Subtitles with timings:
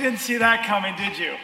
[0.00, 1.34] You didn't see that coming, did you?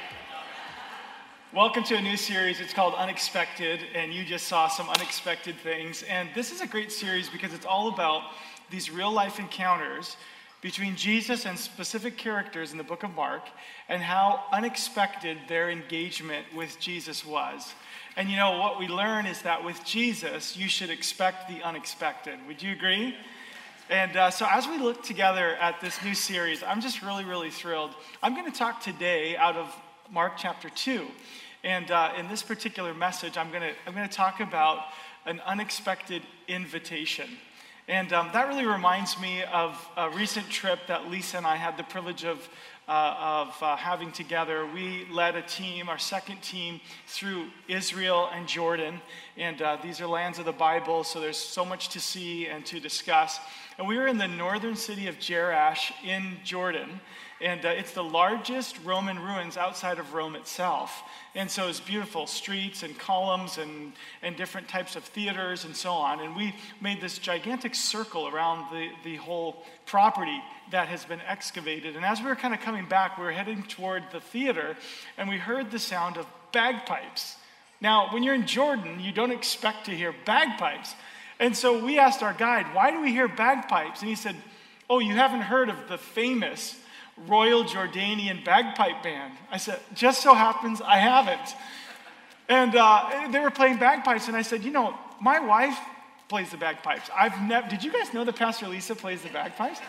[1.53, 2.59] Welcome to a new series.
[2.59, 6.03] It's called Unexpected, and you just saw some unexpected things.
[6.05, 8.23] And this is a great series because it's all about
[8.71, 10.17] these real life encounters
[10.63, 13.43] between Jesus and specific characters in the book of Mark
[13.91, 17.75] and how unexpected their engagement with Jesus was.
[18.17, 22.39] And you know, what we learn is that with Jesus, you should expect the unexpected.
[22.49, 23.17] Would you agree?
[23.89, 27.51] And uh, so, as we look together at this new series, I'm just really, really
[27.51, 27.93] thrilled.
[28.21, 29.73] I'm going to talk today out of
[30.11, 31.07] Mark chapter 2.
[31.63, 34.87] And uh, in this particular message, I'm going to I'm going to talk about
[35.25, 37.29] an unexpected invitation.
[37.87, 41.77] And um, that really reminds me of a recent trip that Lisa and I had
[41.77, 42.49] the privilege of,
[42.89, 44.67] uh, of uh, having together.
[44.67, 49.01] We led a team, our second team, through Israel and Jordan.
[49.37, 52.67] And uh, these are lands of the Bible, so there's so much to see and
[52.67, 53.39] to discuss.
[53.79, 57.01] And we were in the northern city of Jerash in Jordan.
[57.43, 61.03] And uh, it's the largest Roman ruins outside of Rome itself.
[61.35, 65.93] And so it's beautiful streets and columns and, and different types of theaters and so
[65.93, 66.21] on.
[66.21, 71.95] And we made this gigantic circle around the, the whole property that has been excavated.
[71.95, 74.77] And as we were kind of coming back, we were heading toward the theater,
[75.19, 77.37] and we heard the sound of bagpipes.
[77.81, 80.95] Now, when you're in Jordan, you don't expect to hear bagpipes.
[81.39, 84.01] And so we asked our guide, why do we hear bagpipes?
[84.01, 84.37] And he said,
[84.89, 86.79] oh, you haven't heard of the famous
[87.27, 89.35] Royal Jordanian Bagpipe Band.
[89.51, 91.57] I said, just so happens I haven't.
[92.49, 95.79] And uh, they were playing bagpipes, and I said, you know, my wife
[96.29, 97.11] plays the bagpipes.
[97.15, 99.81] I've never, did you guys know that Pastor Lisa plays the bagpipes?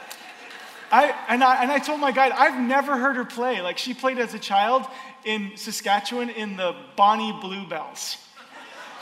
[0.92, 3.62] I, and, I, and I told my guide, I've never heard her play.
[3.62, 4.86] Like, she played as a child
[5.26, 8.18] in Saskatchewan in the Bonnie Bluebells.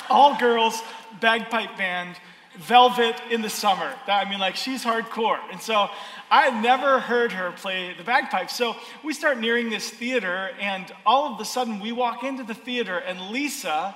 [0.10, 0.82] All girls,
[1.22, 2.16] bagpipe band
[2.58, 3.94] Velvet in the summer.
[4.08, 5.40] I mean, like, she's hardcore.
[5.52, 5.90] And so
[6.32, 8.56] I had never heard her play the bagpipes.
[8.56, 12.54] So we start nearing this theater, and all of a sudden we walk into the
[12.54, 13.96] theater, and Lisa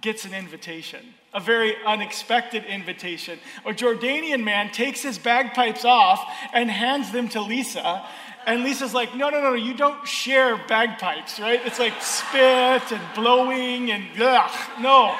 [0.00, 1.00] gets an invitation,
[1.32, 3.38] a very unexpected invitation.
[3.64, 6.20] A Jordanian man takes his bagpipes off
[6.52, 8.04] and hands them to Lisa.
[8.46, 11.60] And Lisa's like, no, no, no, no, you don't share bagpipes, right?
[11.64, 15.16] It's like spit and blowing and ugh, no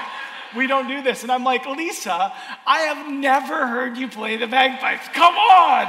[0.56, 1.22] we don't do this.
[1.22, 2.32] And I'm like, Lisa,
[2.66, 5.08] I have never heard you play the bagpipes.
[5.12, 5.86] Come on.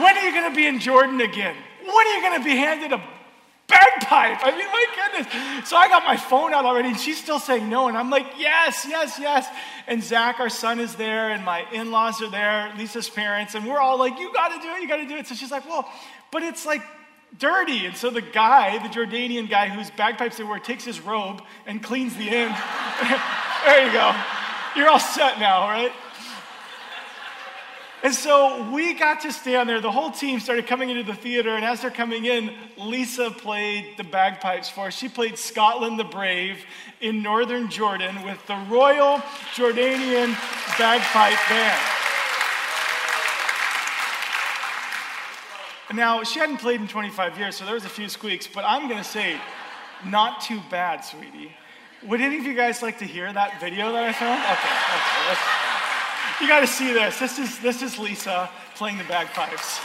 [0.00, 1.56] When are you going to be in Jordan again?
[1.82, 3.02] When are you going to be handed a
[3.66, 4.38] bagpipe?
[4.42, 5.68] I mean, my goodness.
[5.68, 7.88] So I got my phone out already, and she's still saying no.
[7.88, 9.48] And I'm like, yes, yes, yes.
[9.86, 13.66] And Zach, our son, is there, and my in laws are there, Lisa's parents, and
[13.66, 15.26] we're all like, you got to do it, you got to do it.
[15.26, 15.88] So she's like, well,
[16.30, 16.82] but it's like
[17.38, 17.86] dirty.
[17.86, 21.82] And so the guy, the Jordanian guy whose bagpipes they wear, takes his robe and
[21.82, 22.54] cleans the end.
[23.64, 24.14] there you go.
[24.76, 25.92] You're all set now, right?
[28.02, 29.80] And so we got to stand there.
[29.80, 33.98] The whole team started coming into the theater, and as they're coming in, Lisa played
[33.98, 34.96] the bagpipes for us.
[34.96, 36.64] She played Scotland the Brave
[37.02, 39.18] in northern Jordan with the Royal
[39.54, 40.32] Jordanian
[40.78, 41.80] Bagpipe Band.
[45.92, 48.86] Now, she hadn't played in 25 years, so there was a few squeaks, but I'm
[48.88, 49.40] going to say,
[50.06, 51.50] not too bad, sweetie.
[52.06, 54.40] Would any of you guys like to hear that video that I filmed?
[54.40, 54.70] Okay,
[55.32, 55.40] okay.
[56.40, 57.18] You got to see this.
[57.18, 59.80] This is, this is Lisa playing the bagpipes.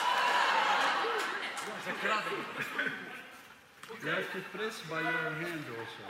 [4.04, 6.04] You have to press by your hand also.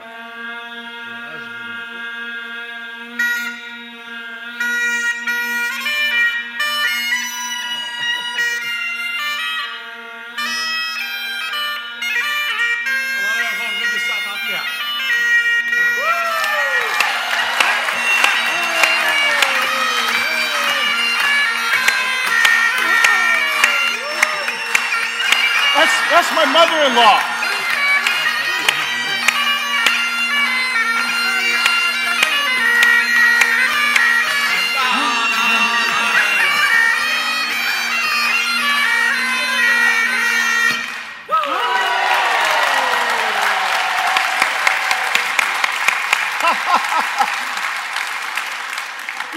[26.56, 27.20] That's my mother in law.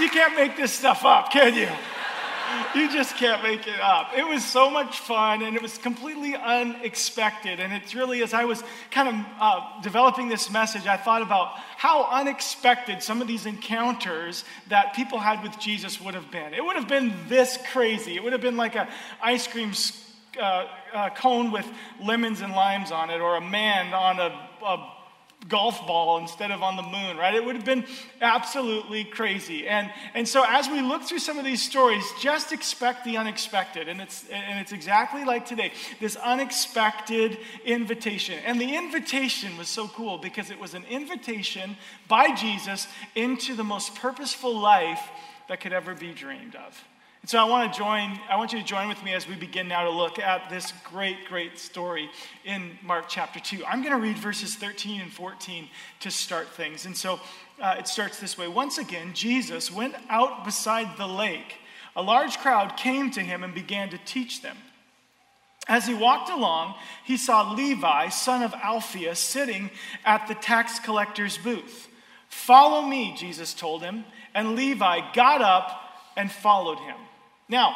[0.00, 1.68] you can't make this stuff up, can you?
[2.74, 4.10] You just can't make it up.
[4.16, 7.60] It was so much fun and it was completely unexpected.
[7.60, 11.56] And it's really, as I was kind of uh, developing this message, I thought about
[11.76, 16.54] how unexpected some of these encounters that people had with Jesus would have been.
[16.54, 18.16] It would have been this crazy.
[18.16, 18.88] It would have been like an
[19.20, 19.72] ice cream
[20.40, 21.66] uh, uh, cone with
[22.00, 24.99] lemons and limes on it, or a man on a, a
[25.48, 27.34] golf ball instead of on the moon, right?
[27.34, 27.84] It would have been
[28.20, 29.66] absolutely crazy.
[29.66, 33.88] And, and so as we look through some of these stories, just expect the unexpected.
[33.88, 38.38] And it's, and it's exactly like today this unexpected invitation.
[38.44, 41.76] And the invitation was so cool because it was an invitation
[42.06, 45.08] by Jesus into the most purposeful life
[45.48, 46.84] that could ever be dreamed of.
[47.22, 49.34] And so I want to join, I want you to join with me as we
[49.34, 52.08] begin now to look at this great, great story
[52.46, 53.64] in Mark chapter 2.
[53.66, 55.68] I'm going to read verses 13 and 14
[56.00, 56.86] to start things.
[56.86, 57.20] And so
[57.60, 61.56] uh, it starts this way Once again, Jesus went out beside the lake.
[61.94, 64.56] A large crowd came to him and began to teach them.
[65.68, 66.74] As he walked along,
[67.04, 69.70] he saw Levi, son of Alphaeus, sitting
[70.06, 71.88] at the tax collector's booth.
[72.28, 74.04] Follow me, Jesus told him.
[74.34, 75.82] And Levi got up
[76.16, 76.96] and followed him.
[77.50, 77.74] Now,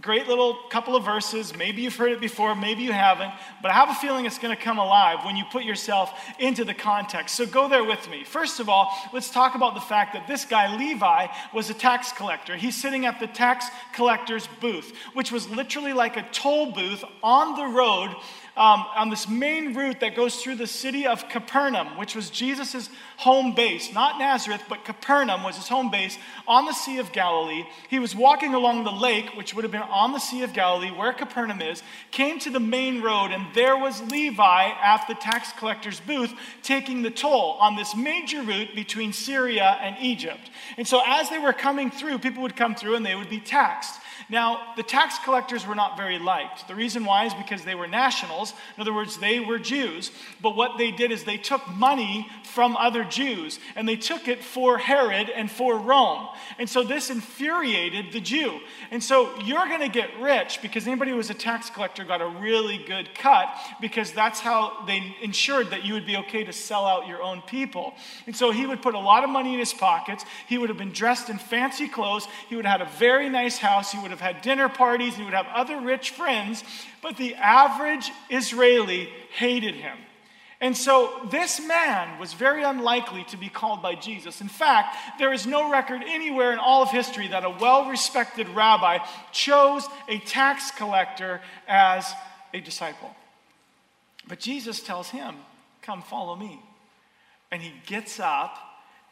[0.00, 1.54] great little couple of verses.
[1.54, 4.56] Maybe you've heard it before, maybe you haven't, but I have a feeling it's going
[4.56, 7.34] to come alive when you put yourself into the context.
[7.34, 8.24] So go there with me.
[8.24, 12.12] First of all, let's talk about the fact that this guy, Levi, was a tax
[12.12, 12.56] collector.
[12.56, 17.56] He's sitting at the tax collector's booth, which was literally like a toll booth on
[17.56, 18.16] the road
[18.56, 22.88] um, on this main route that goes through the city of Capernaum, which was Jesus'
[23.16, 23.92] home base.
[23.92, 26.16] Not Nazareth, but Capernaum was his home base
[26.46, 27.64] on the Sea of Galilee.
[27.88, 30.90] He was walking along the lake, which would have been on the Sea of Galilee,
[30.90, 35.52] where Capernaum is, came to the main road, and there was Levi at the tax
[35.58, 40.50] collector's booth taking the toll on this major route between Syria and Egypt.
[40.76, 43.40] And so as they were coming through, people would come through and they would be
[43.40, 44.00] taxed.
[44.28, 46.66] Now, the tax collectors were not very liked.
[46.68, 48.52] The reason why is because they were nationals.
[48.76, 50.10] In other words, they were Jews.
[50.40, 54.42] But what they did is they took money from other Jews and they took it
[54.42, 56.28] for Herod and for Rome.
[56.58, 58.60] And so this infuriated the Jew.
[58.90, 62.20] And so you're going to get rich because anybody who was a tax collector got
[62.20, 63.48] a really good cut
[63.80, 67.42] because that's how they ensured that you would be okay to sell out your own
[67.42, 67.94] people.
[68.26, 70.24] And so he would put a lot of money in his pockets.
[70.46, 72.26] He would have been dressed in fancy clothes.
[72.48, 73.92] He would have had a very nice house.
[73.92, 76.64] He would have had dinner parties and he would have other rich friends,
[77.02, 79.96] but the average Israeli hated him.
[80.60, 84.40] And so this man was very unlikely to be called by Jesus.
[84.40, 88.48] In fact, there is no record anywhere in all of history that a well respected
[88.48, 88.98] rabbi
[89.30, 92.10] chose a tax collector as
[92.54, 93.14] a disciple.
[94.26, 95.36] But Jesus tells him,
[95.82, 96.58] Come follow me.
[97.50, 98.56] And he gets up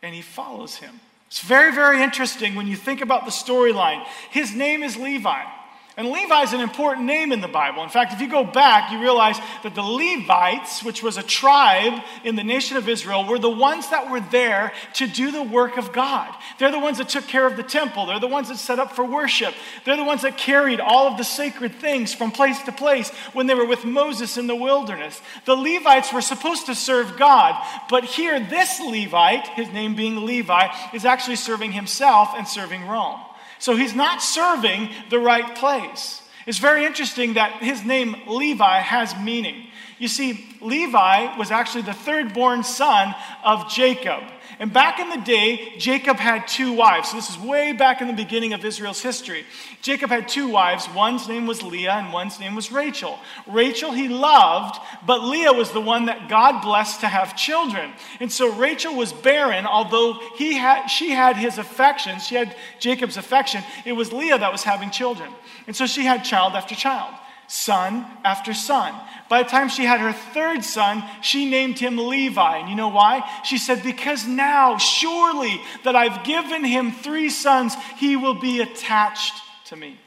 [0.02, 1.00] and he follows him.
[1.32, 4.06] It's very, very interesting when you think about the storyline.
[4.29, 5.44] His name is Levi.
[5.94, 7.82] And Levi is an important name in the Bible.
[7.82, 12.02] In fact, if you go back, you realize that the Levites, which was a tribe
[12.24, 15.76] in the nation of Israel, were the ones that were there to do the work
[15.76, 16.34] of God.
[16.58, 18.06] They're the ones that took care of the temple.
[18.06, 19.54] They're the ones that set up for worship.
[19.84, 23.46] They're the ones that carried all of the sacred things from place to place when
[23.46, 25.20] they were with Moses in the wilderness.
[25.44, 30.68] The Levites were supposed to serve God, but here, this Levite, his name being Levi,
[30.94, 33.20] is actually serving himself and serving Rome.
[33.62, 36.20] So he's not serving the right place.
[36.48, 39.68] It's very interesting that his name, Levi, has meaning.
[40.00, 43.14] You see, Levi was actually the third born son
[43.44, 44.24] of Jacob.
[44.58, 47.10] And back in the day, Jacob had two wives.
[47.10, 49.44] So this is way back in the beginning of Israel's history.
[49.81, 50.88] Jacob had two wives.
[50.94, 53.19] One's name was Leah and one's name was Rachel.
[53.46, 57.93] Rachel he loved, but Leah was the one that God blessed to have children.
[58.20, 63.17] And so Rachel was barren, although he had, she had his affection, she had Jacob's
[63.17, 63.62] affection.
[63.84, 65.32] It was Leah that was having children.
[65.67, 67.14] And so she had child after child
[67.52, 68.94] son after son.
[69.28, 72.56] By the time she had her third son, she named him Levi.
[72.56, 73.28] And you know why?
[73.44, 79.34] She said, Because now, surely that I've given him three sons, he will be attached
[79.66, 80.00] to me.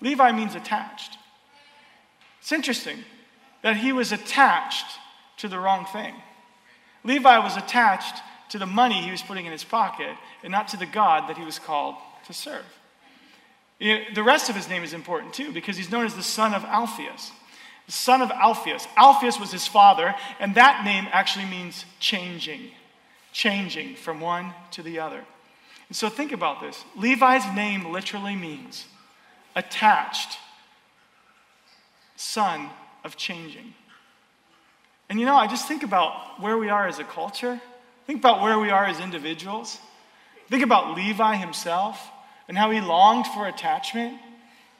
[0.00, 1.18] Levi means attached.
[2.40, 3.04] It's interesting
[3.62, 4.98] that he was attached
[5.38, 6.14] to the wrong thing.
[7.04, 10.78] Levi was attached to the money he was putting in his pocket and not to
[10.78, 12.64] the God that he was called to serve.
[13.82, 16.22] You know, the rest of his name is important too because he's known as the
[16.22, 17.32] son of Alphaeus.
[17.86, 18.86] The son of Alphaeus.
[18.96, 22.70] Alphaeus was his father, and that name actually means changing,
[23.32, 25.24] changing from one to the other.
[25.88, 28.86] And so think about this Levi's name literally means
[29.56, 30.38] attached,
[32.14, 32.70] son
[33.02, 33.74] of changing.
[35.08, 37.60] And you know, I just think about where we are as a culture,
[38.06, 39.80] think about where we are as individuals,
[40.48, 42.12] think about Levi himself
[42.48, 44.18] and how he longed for attachment,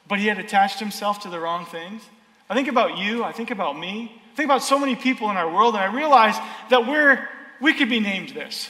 [0.08, 2.02] but he had attached himself to the wrong things.
[2.50, 5.36] I think about you, I think about me, I think about so many people in
[5.36, 6.36] our world, and I realize
[6.70, 7.28] that we're,
[7.60, 8.68] we could be named this.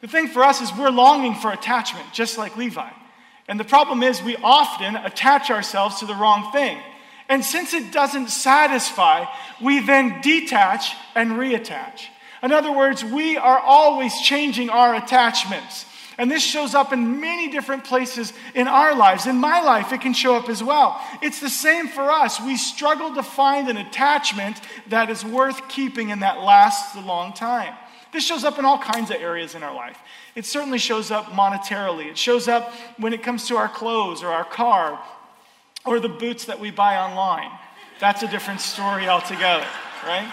[0.00, 2.90] The thing for us is we're longing for attachment, just like Levi.
[3.48, 6.78] And the problem is we often attach ourselves to the wrong thing.
[7.28, 9.24] And since it doesn't satisfy,
[9.60, 12.06] we then detach and reattach.
[12.42, 15.86] In other words, we are always changing our attachments.
[16.18, 19.26] And this shows up in many different places in our lives.
[19.26, 21.00] In my life, it can show up as well.
[21.22, 22.40] It's the same for us.
[22.40, 27.32] We struggle to find an attachment that is worth keeping and that lasts a long
[27.32, 27.74] time.
[28.12, 29.98] This shows up in all kinds of areas in our life.
[30.34, 32.06] It certainly shows up monetarily.
[32.06, 35.02] It shows up when it comes to our clothes or our car
[35.86, 37.50] or the boots that we buy online.
[38.00, 39.66] That's a different story altogether,
[40.04, 40.30] right?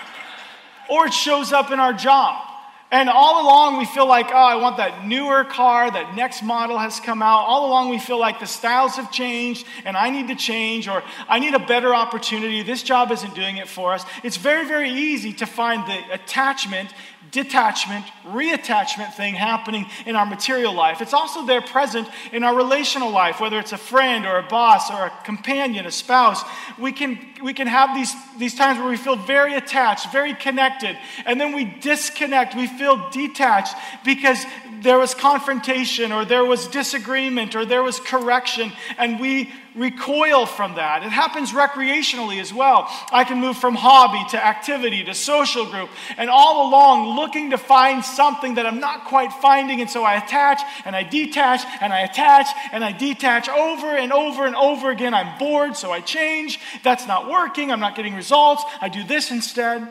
[0.89, 2.48] Or it shows up in our job.
[2.91, 6.79] And all along, we feel like, oh, I want that newer car, that next model
[6.79, 7.45] has come out.
[7.45, 11.03] All along, we feel like the styles have changed and I need to change or
[11.27, 12.63] I need a better opportunity.
[12.63, 14.03] This job isn't doing it for us.
[14.23, 16.91] It's very, very easy to find the attachment
[17.31, 21.01] detachment, reattachment thing happening in our material life.
[21.01, 24.91] It's also there present in our relational life, whether it's a friend or a boss
[24.91, 26.43] or a companion, a spouse.
[26.77, 30.97] We can, we can have these, these times where we feel very attached, very connected,
[31.25, 32.55] and then we disconnect.
[32.55, 34.43] We feel detached because
[34.81, 40.75] there was confrontation or there was disagreement or there was correction, and we recoil from
[40.75, 41.03] that.
[41.03, 42.87] It happens recreationally as well.
[43.11, 47.57] I can move from hobby to activity to social group, and all along looking to
[47.57, 51.93] find something that I'm not quite finding, and so I attach and I detach and
[51.93, 55.13] I attach and I detach over and over and over again.
[55.13, 56.59] I'm bored, so I change.
[56.83, 57.71] That's not working.
[57.71, 58.63] I'm not getting results.
[58.81, 59.81] I do this instead.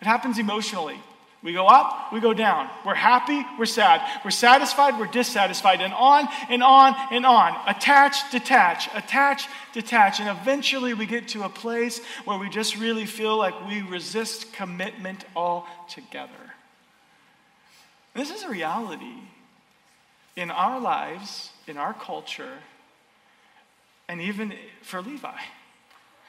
[0.00, 1.00] It happens emotionally.
[1.46, 2.68] We go up, we go down.
[2.84, 4.02] We're happy, we're sad.
[4.24, 7.56] We're satisfied, we're dissatisfied, and on and on and on.
[7.68, 10.18] Attach, detach, attach, detach.
[10.18, 14.52] And eventually we get to a place where we just really feel like we resist
[14.54, 16.32] commitment altogether.
[18.12, 19.14] This is a reality
[20.34, 22.58] in our lives, in our culture,
[24.08, 25.38] and even for Levi.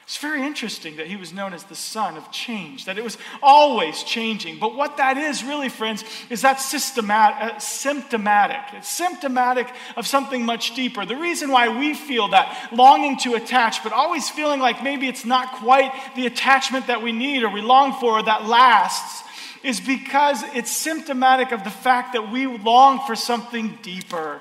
[0.08, 3.18] It's very interesting that he was known as the son of change, that it was
[3.44, 4.58] always changing.
[4.58, 8.62] But what that is, really, friends, is that systematic, uh, symptomatic.
[8.72, 11.06] It's symptomatic of something much deeper.
[11.06, 15.26] The reason why we feel that longing to attach, but always feeling like maybe it's
[15.26, 19.28] not quite the attachment that we need or we long for or that lasts,
[19.62, 24.40] is because it's symptomatic of the fact that we long for something deeper.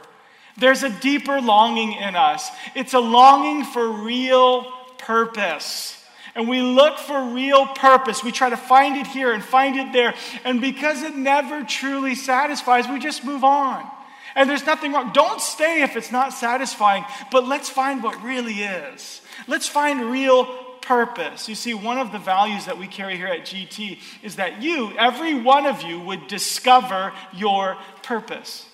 [0.56, 2.48] There's a deeper longing in us.
[2.76, 4.72] It's a longing for real
[5.06, 6.02] purpose.
[6.34, 8.22] And we look for real purpose.
[8.22, 10.14] We try to find it here and find it there.
[10.44, 13.90] And because it never truly satisfies, we just move on.
[14.34, 15.12] And there's nothing wrong.
[15.14, 19.22] Don't stay if it's not satisfying, but let's find what really is.
[19.48, 20.44] Let's find real
[20.82, 21.48] purpose.
[21.48, 24.92] You see, one of the values that we carry here at GT is that you,
[24.98, 28.66] every one of you, would discover your purpose.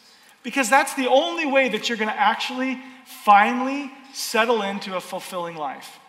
[0.43, 2.81] Because that's the only way that you're going to actually
[3.25, 6.01] finally settle into a fulfilling life.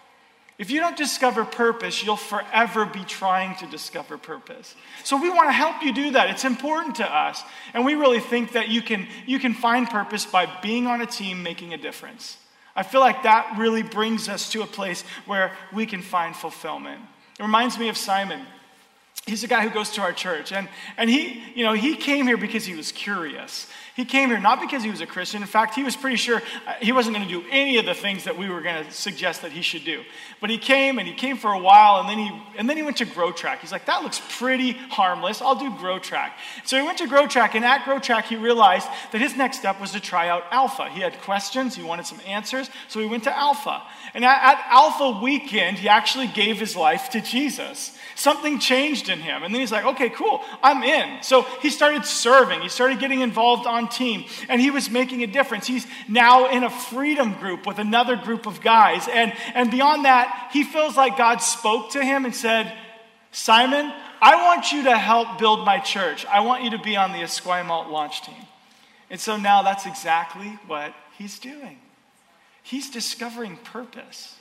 [0.64, 4.76] If you don't discover purpose, you'll forever be trying to discover purpose.
[5.04, 6.30] So we want to help you do that.
[6.30, 7.44] It's important to us.
[7.74, 11.06] And we really think that you can, you can find purpose by being on a
[11.06, 12.38] team making a difference.
[12.78, 17.02] I feel like that really brings us to a place where we can find fulfillment.
[17.38, 18.46] It reminds me of Simon.
[19.26, 20.54] He's a guy who goes to our church.
[20.54, 23.68] And, and he, you know, he came here because he was curious.
[23.96, 25.44] He came here not because he was a Christian.
[25.44, 27.94] In fact, he was pretty sure uh, he wasn't going to do any of the
[27.94, 30.04] things that we were going to suggest that he should do.
[30.42, 32.82] But he came and he came for a while and then he and then he
[32.82, 33.62] went to Grow Track.
[33.62, 35.44] He's like, that looks pretty harmless.
[35.44, 36.38] I'll do Grow Track.
[36.66, 39.60] So he went to Grow Track and at Grow Track he realized that his next
[39.60, 40.90] step was to try out Alpha.
[40.90, 43.84] He had questions, he wanted some answers, so he went to Alpha.
[44.16, 47.96] And at, at Alpha weekend, he actually gave his life to Jesus.
[48.16, 49.44] Something changed in him.
[49.44, 51.24] And then he's like, okay, cool, I'm in.
[51.24, 52.62] So he started serving.
[52.62, 54.26] He started getting involved on team.
[54.50, 55.68] And he was making a difference.
[55.68, 59.08] He's now in a freedom group with another group of guys.
[59.08, 62.74] And, and beyond that, he feels like God spoke to him and said,
[63.32, 66.26] Simon, I want you to help build my church.
[66.28, 68.46] I want you to be on the Esquimalt launch team.
[69.10, 71.80] And so now that's exactly what he's doing.
[72.64, 74.33] He's discovering purpose.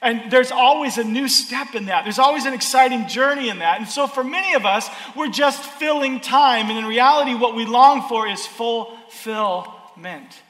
[0.00, 2.04] And there's always a new step in that.
[2.04, 3.78] There's always an exciting journey in that.
[3.80, 6.68] And so for many of us, we're just filling time.
[6.68, 10.42] And in reality, what we long for is fulfillment.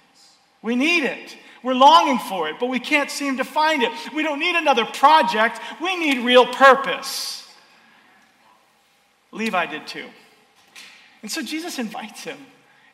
[0.61, 1.37] We need it.
[1.63, 3.91] We're longing for it, but we can't seem to find it.
[4.15, 5.61] We don't need another project.
[5.81, 7.49] We need real purpose.
[9.33, 10.07] Levi did too.
[11.23, 12.39] And so Jesus invites him.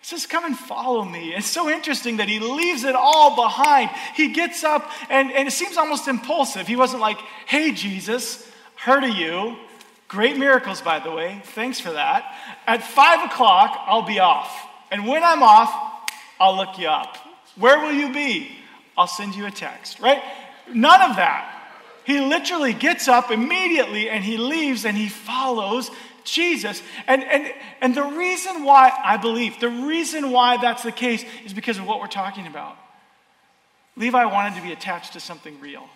[0.04, 1.34] Says, Come and follow me.
[1.34, 3.88] It's so interesting that he leaves it all behind.
[4.14, 6.66] He gets up, and, and it seems almost impulsive.
[6.66, 8.46] He wasn't like, Hey, Jesus,
[8.76, 9.56] heard of you.
[10.08, 11.40] Great miracles, by the way.
[11.42, 12.37] Thanks for that.
[12.66, 14.54] At five o'clock, I'll be off.
[14.90, 15.73] And when I'm off,
[16.38, 17.16] I'll look you up.
[17.56, 18.58] Where will you be?
[18.99, 20.23] I'll send you a text, right?
[20.68, 21.50] None of that.
[22.04, 25.90] He literally gets up immediately and he leaves and he follows
[26.25, 26.83] Jesus.
[27.07, 31.52] And, and, and the reason why I believe, the reason why that's the case is
[31.52, 32.76] because of what we're talking about.
[33.97, 35.88] Levi wanted to be attached to something real.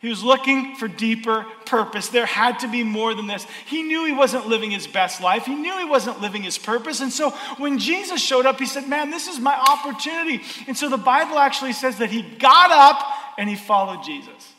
[0.00, 2.08] He was looking for deeper purpose.
[2.08, 3.46] There had to be more than this.
[3.66, 5.46] He knew he wasn't living his best life.
[5.46, 7.00] He knew he wasn't living his purpose.
[7.00, 10.42] And so when Jesus showed up, he said, Man, this is my opportunity.
[10.66, 13.06] And so the Bible actually says that he got up
[13.38, 14.51] and he followed Jesus.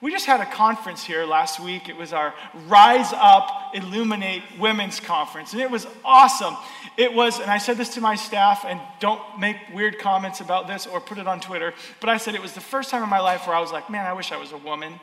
[0.00, 1.88] We just had a conference here last week.
[1.88, 2.32] It was our
[2.68, 6.56] Rise Up Illuminate Women's Conference, and it was awesome.
[6.96, 10.68] It was, and I said this to my staff, and don't make weird comments about
[10.68, 13.08] this or put it on Twitter, but I said it was the first time in
[13.08, 15.00] my life where I was like, man, I wish I was a woman.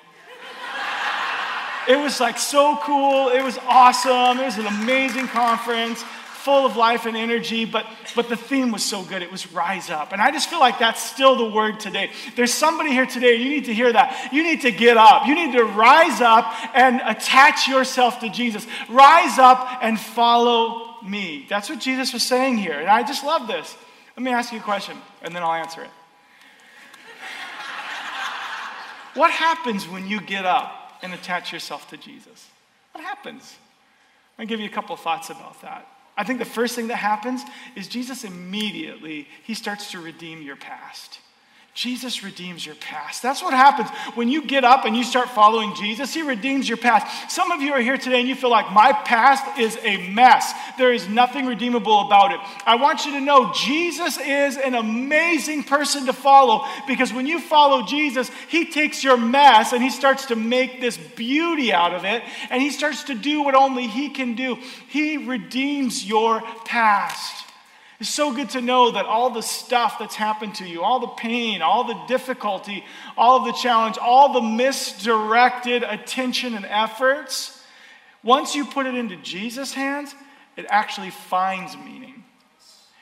[1.89, 3.31] it was like so cool.
[3.31, 4.39] It was awesome.
[4.39, 6.05] It was an amazing conference
[6.45, 9.23] full of life and energy, but, but the theme was so good.
[9.23, 10.13] It was rise up.
[10.13, 12.11] And I just feel like that's still the word today.
[12.35, 14.29] There's somebody here today, you need to hear that.
[14.31, 15.25] You need to get up.
[15.25, 18.67] You need to rise up and attach yourself to Jesus.
[18.87, 21.47] Rise up and follow me.
[21.49, 22.79] That's what Jesus was saying here.
[22.79, 23.75] And I just love this.
[24.15, 25.89] Let me ask you a question, and then I'll answer it.
[29.15, 32.49] What happens when you get up and attach yourself to Jesus?
[32.91, 33.55] What happens?
[34.37, 35.87] I'll give you a couple thoughts about that.
[36.17, 37.43] I think the first thing that happens
[37.75, 41.19] is Jesus immediately he starts to redeem your past.
[41.75, 43.21] Jesus redeems your past.
[43.21, 46.13] That's what happens when you get up and you start following Jesus.
[46.13, 47.29] He redeems your past.
[47.29, 50.53] Some of you are here today and you feel like my past is a mess.
[50.77, 52.39] There is nothing redeemable about it.
[52.65, 57.41] I want you to know Jesus is an amazing person to follow because when you
[57.41, 62.05] follow Jesus, he takes your mess and he starts to make this beauty out of
[62.05, 64.55] it and he starts to do what only he can do.
[64.87, 67.44] He redeems your past.
[67.99, 71.07] It's so good to know that all the stuff that's happened to you, all the
[71.07, 72.83] pain, all the difficulty,
[73.17, 77.63] all of the challenge, all the misdirected attention and efforts,
[78.21, 80.13] once you put it into Jesus' hands,
[80.57, 82.23] it actually finds meaning.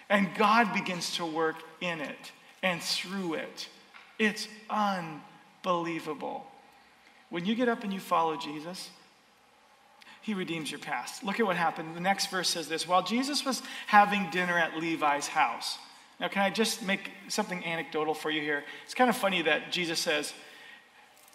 [0.10, 3.68] And God begins to work in it and through it.
[4.20, 6.46] It's unbelievable.
[7.30, 8.91] When you get up and you follow Jesus,
[10.24, 11.22] he redeems your past.
[11.24, 11.96] Look at what happened.
[11.96, 15.78] The next verse says this While Jesus was having dinner at Levi's house.
[16.20, 18.64] Now, can I just make something anecdotal for you here?
[18.86, 20.34] It's kind of funny that Jesus says,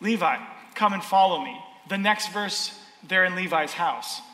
[0.00, 0.38] Levi,
[0.74, 1.60] come and follow me.
[1.88, 4.20] The next verse, they're in Levi's house.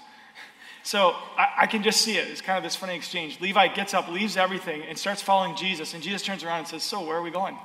[0.87, 2.29] So I, I, can just see it.
[2.29, 3.40] It's kind of this funny exchange.
[3.40, 5.95] Levi gets up, leaves everything, and starts following Jesus.
[5.95, 7.57] And Jesus turns around and says, So, where are we going?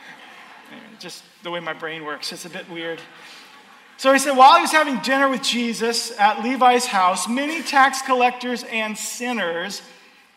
[0.98, 2.34] Just the way my brain works.
[2.34, 3.00] It's a bit weird.
[3.98, 8.02] So he said, while he was having dinner with Jesus at Levi's house, many tax
[8.02, 9.80] collectors and sinners,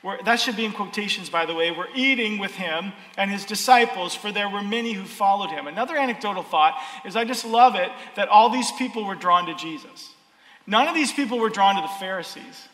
[0.02, 3.44] were, that should be in quotations, by the way, were eating with him and his
[3.44, 5.68] disciples, for there were many who followed him.
[5.68, 9.56] Another anecdotal thought is I just love it that all these people were drawn to
[9.56, 10.14] Jesus.
[10.66, 12.70] None of these people were drawn to the Pharisees.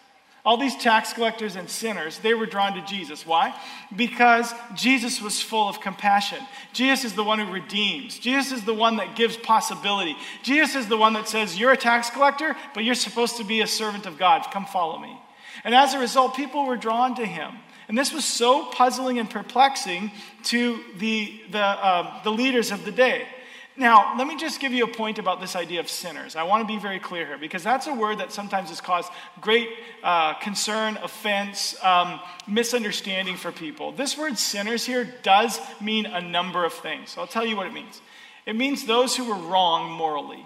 [0.45, 3.25] All these tax collectors and sinners, they were drawn to Jesus.
[3.25, 3.60] Why?
[3.95, 6.38] Because Jesus was full of compassion.
[6.71, 8.19] Jesus is the one who redeems.
[8.19, 10.15] Jesus is the one that gives possibility.
[10.43, 13.62] Jesus is the one that says, You're a tax collector, but you're supposed to be
[13.62, 14.45] a servant of God.
[14.51, 15.19] Come follow me.
[15.63, 17.51] And as a result, people were drawn to him.
[17.88, 20.12] And this was so puzzling and perplexing
[20.43, 23.27] to the, the, uh, the leaders of the day.
[23.77, 26.38] Now, let me just give you a point about this idea of sinners.
[26.38, 29.11] I want to be very clear here because that's a word that sometimes has caused
[29.41, 29.67] great
[30.01, 33.91] uh, concern, offense, um, misunderstanding for people.
[33.91, 37.11] This word sinners here does mean a number of things.
[37.11, 38.01] So I'll tell you what it means.
[38.45, 40.45] It means those who were wrong morally,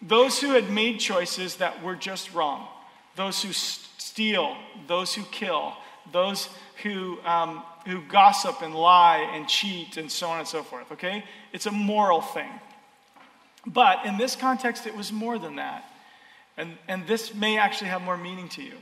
[0.00, 2.68] those who had made choices that were just wrong,
[3.16, 5.74] those who steal, those who kill,
[6.12, 6.48] those
[6.84, 11.24] who, um, who gossip and lie and cheat and so on and so forth, okay?
[11.52, 12.50] It's a moral thing.
[13.66, 15.84] But in this context, it was more than that.
[16.56, 18.74] And, and this may actually have more meaning to you.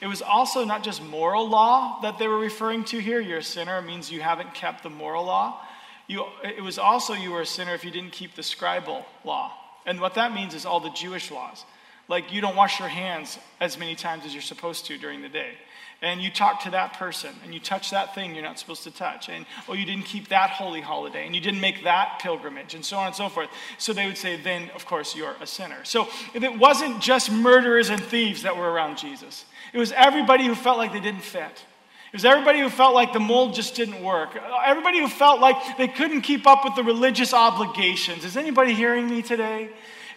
[0.00, 3.20] It was also not just moral law that they were referring to here.
[3.20, 5.60] You're a sinner, means you haven't kept the moral law.
[6.06, 9.52] You, it was also you were a sinner if you didn't keep the scribal law.
[9.86, 11.64] And what that means is all the Jewish laws.
[12.08, 15.28] Like you don't wash your hands as many times as you're supposed to during the
[15.28, 15.52] day
[16.00, 18.90] and you talk to that person and you touch that thing you're not supposed to
[18.90, 22.74] touch and oh you didn't keep that holy holiday and you didn't make that pilgrimage
[22.74, 25.46] and so on and so forth so they would say then of course you're a
[25.46, 29.92] sinner so if it wasn't just murderers and thieves that were around jesus it was
[29.92, 31.64] everybody who felt like they didn't fit
[32.10, 34.30] it was everybody who felt like the mold just didn't work.
[34.64, 38.24] Everybody who felt like they couldn't keep up with the religious obligations.
[38.24, 39.68] Is anybody hearing me today?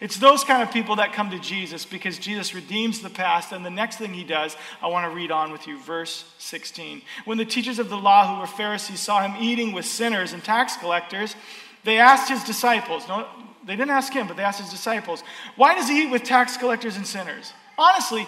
[0.02, 3.52] It's those kind of people that come to Jesus because Jesus redeems the past.
[3.52, 7.04] And the next thing he does, I want to read on with you, verse 16.
[7.26, 10.44] When the teachers of the law, who were Pharisees, saw him eating with sinners and
[10.44, 11.36] tax collectors,
[11.84, 13.28] they asked his disciples, no,
[13.64, 15.24] they didn't ask him, but they asked his disciples,
[15.56, 17.54] why does he eat with tax collectors and sinners?
[17.78, 18.28] Honestly,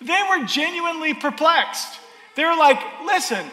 [0.00, 1.98] They were genuinely perplexed.
[2.36, 3.44] They were like, listen,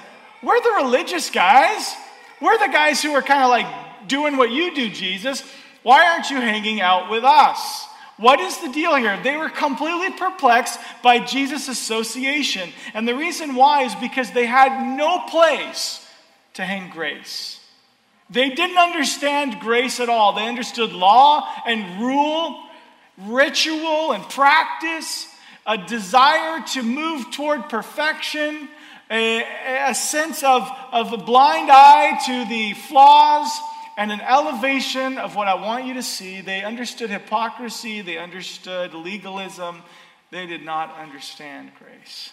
[0.43, 1.93] we're the religious guys.
[2.41, 5.43] We're the guys who are kind of like doing what you do, Jesus.
[5.83, 7.87] Why aren't you hanging out with us?
[8.17, 9.19] What is the deal here?
[9.23, 12.69] They were completely perplexed by Jesus' association.
[12.93, 16.07] And the reason why is because they had no place
[16.53, 17.59] to hang grace.
[18.29, 20.33] They didn't understand grace at all.
[20.33, 22.63] They understood law and rule,
[23.17, 25.27] ritual and practice,
[25.65, 28.69] a desire to move toward perfection,
[29.09, 29.43] a,
[29.89, 33.49] a sense of, of a blind eye to the flaws,
[34.01, 36.41] and an elevation of what I want you to see.
[36.41, 39.83] They understood hypocrisy, they understood legalism,
[40.31, 42.31] they did not understand grace.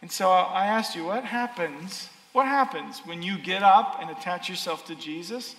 [0.00, 4.48] And so I asked you, what happens what happens when you get up and attach
[4.48, 5.56] yourself to Jesus?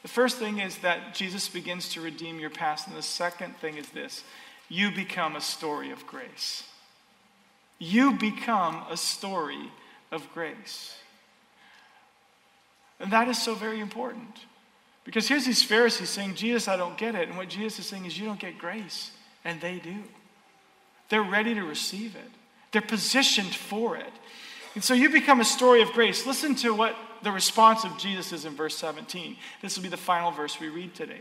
[0.00, 2.86] The first thing is that Jesus begins to redeem your past.
[2.86, 4.24] And the second thing is this
[4.70, 6.62] you become a story of grace.
[7.78, 9.70] You become a story
[10.10, 10.96] of grace.
[13.02, 14.38] And that is so very important.
[15.04, 17.28] Because here's these Pharisees saying, Jesus, I don't get it.
[17.28, 19.10] And what Jesus is saying is, you don't get grace.
[19.44, 19.96] And they do.
[21.08, 22.30] They're ready to receive it,
[22.70, 24.12] they're positioned for it.
[24.74, 26.24] And so you become a story of grace.
[26.24, 29.36] Listen to what the response of Jesus is in verse 17.
[29.60, 31.20] This will be the final verse we read today.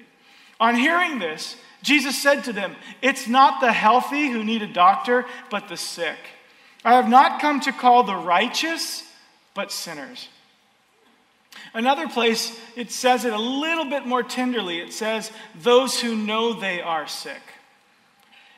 [0.61, 5.25] On hearing this, Jesus said to them, It's not the healthy who need a doctor,
[5.49, 6.17] but the sick.
[6.85, 9.03] I have not come to call the righteous,
[9.53, 10.29] but sinners.
[11.73, 14.79] Another place, it says it a little bit more tenderly.
[14.79, 15.31] It says,
[15.61, 17.41] Those who know they are sick.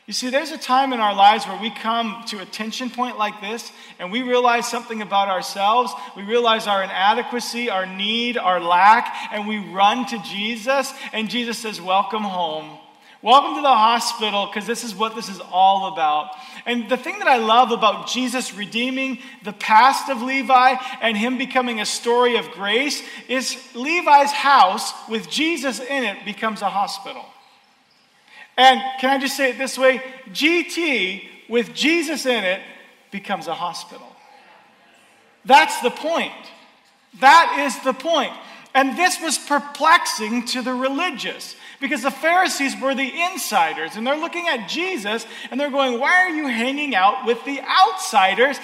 [0.06, 3.18] You see, there's a time in our lives where we come to a tension point
[3.18, 5.94] like this and we realize something about ourselves.
[6.18, 10.92] We realize our inadequacy, our need, our lack, and we run to Jesus.
[11.14, 12.80] And Jesus says, Welcome home.
[13.24, 16.32] Welcome to the hospital because this is what this is all about.
[16.66, 21.38] And the thing that I love about Jesus redeeming the past of Levi and him
[21.38, 27.24] becoming a story of grace is Levi's house with Jesus in it becomes a hospital.
[28.58, 30.02] And can I just say it this way?
[30.34, 32.60] GT with Jesus in it
[33.10, 34.14] becomes a hospital.
[35.46, 36.34] That's the point.
[37.22, 38.34] That is the point.
[38.76, 44.16] And this was perplexing to the religious because the Pharisees were the insiders and they're
[44.16, 48.58] looking at Jesus and they're going, Why are you hanging out with the outsiders?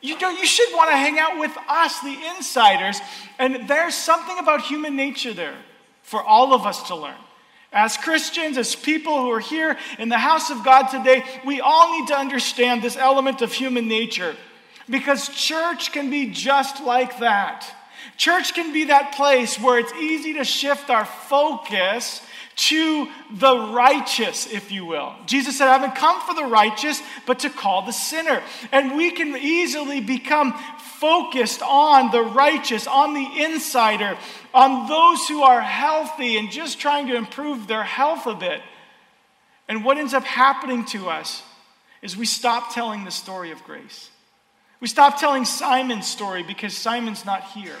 [0.00, 2.98] You, you should want to hang out with us, the insiders.
[3.38, 5.58] And there's something about human nature there
[6.04, 7.18] for all of us to learn.
[7.70, 12.00] As Christians, as people who are here in the house of God today, we all
[12.00, 14.36] need to understand this element of human nature
[14.88, 17.70] because church can be just like that.
[18.16, 22.22] Church can be that place where it's easy to shift our focus
[22.56, 25.14] to the righteous, if you will.
[25.26, 28.42] Jesus said, I haven't come for the righteous, but to call the sinner.
[28.70, 30.54] And we can easily become
[30.98, 34.16] focused on the righteous, on the insider,
[34.52, 38.62] on those who are healthy and just trying to improve their health a bit.
[39.68, 41.42] And what ends up happening to us
[42.02, 44.10] is we stop telling the story of grace.
[44.80, 47.76] We stop telling Simon's story because Simon's not here,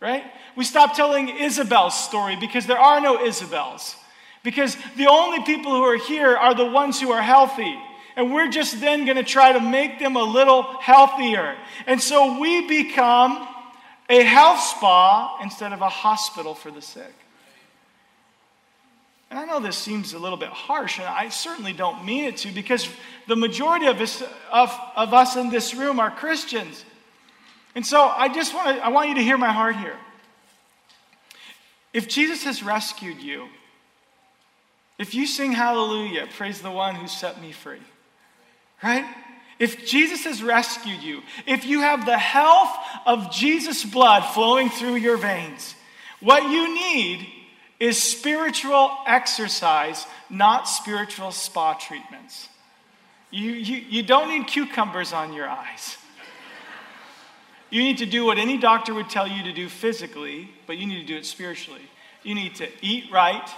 [0.00, 0.24] right?
[0.56, 3.96] We stop telling Isabel's story because there are no Isabels.
[4.42, 7.76] Because the only people who are here are the ones who are healthy.
[8.14, 11.56] And we're just then going to try to make them a little healthier.
[11.86, 13.46] And so we become
[14.08, 17.12] a health spa instead of a hospital for the sick.
[19.30, 22.36] And I know this seems a little bit harsh, and I certainly don't mean it
[22.38, 22.88] to, because
[23.26, 26.84] the majority of us, of, of us in this room are Christians.
[27.76, 29.98] And so I just want to, I want you to hear my heart here.
[31.92, 33.48] If Jesus has rescued you,
[34.98, 37.82] if you sing hallelujah, praise the one who set me free,
[38.82, 39.04] right?
[39.58, 44.96] If Jesus has rescued you, if you have the health of Jesus' blood flowing through
[44.96, 45.74] your veins,
[46.20, 47.26] what you need
[47.78, 52.48] is spiritual exercise, not spiritual spa treatments.
[53.30, 55.98] You, you, you don't need cucumbers on your eyes.
[57.70, 60.86] You need to do what any doctor would tell you to do physically, but you
[60.86, 61.82] need to do it spiritually.
[62.22, 63.48] You need to eat right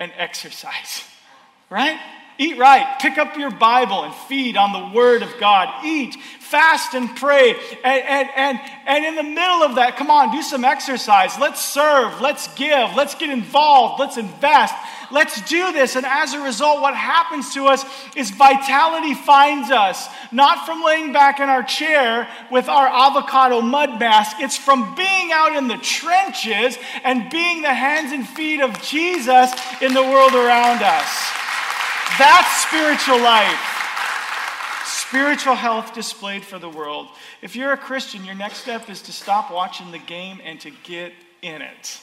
[0.00, 1.04] and exercise,
[1.70, 1.98] right?
[2.40, 2.98] Eat right.
[3.00, 5.84] Pick up your Bible and feed on the Word of God.
[5.84, 7.50] Eat, fast, and pray.
[7.82, 11.36] And, and, and, and in the middle of that, come on, do some exercise.
[11.40, 12.20] Let's serve.
[12.20, 12.94] Let's give.
[12.94, 13.98] Let's get involved.
[13.98, 14.72] Let's invest.
[15.10, 15.96] Let's do this.
[15.96, 21.12] And as a result, what happens to us is vitality finds us, not from laying
[21.12, 24.36] back in our chair with our avocado mud mask.
[24.40, 29.50] It's from being out in the trenches and being the hands and feet of Jesus
[29.80, 31.32] in the world around us.
[32.18, 33.74] That's spiritual life.
[35.08, 37.08] spiritual health displayed for the world.
[37.40, 40.70] If you're a Christian, your next step is to stop watching the game and to
[40.84, 42.00] get in it.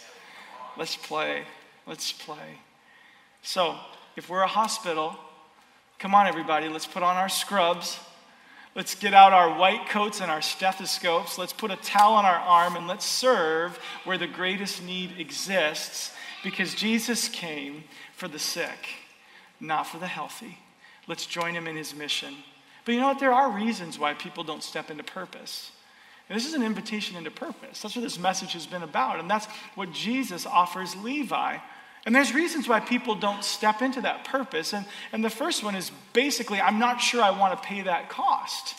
[0.75, 1.43] Let's play.
[1.85, 2.59] Let's play.
[3.45, 3.75] So,
[4.15, 5.15] if we're a hospital,
[5.99, 7.99] come on, everybody, let's put on our scrubs.
[8.73, 11.37] Let's get out our white coats and our stethoscopes.
[11.37, 16.11] Let's put a towel on our arm and let's serve where the greatest need exists
[16.43, 17.83] because Jesus came
[18.15, 18.87] for the sick,
[19.59, 20.57] not for the healthy.
[21.07, 22.33] Let's join him in his mission.
[22.83, 23.19] But you know what?
[23.19, 25.71] There are reasons why people don't step into purpose.
[26.29, 27.83] And this is an invitation into purpose.
[27.83, 29.19] That's what this message has been about.
[29.19, 31.59] And that's what Jesus offers Levi
[32.05, 34.73] and there's reasons why people don't step into that purpose.
[34.73, 38.09] And, and the first one is basically, I'm not sure I want to pay that
[38.09, 38.75] cost.